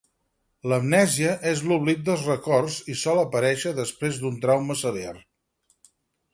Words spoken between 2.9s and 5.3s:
i sol aparèixer després d'un trauma sever.